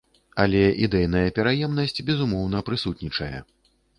[0.43, 3.33] Але ідэйная пераемнасць, безумоўна, прысутнічае.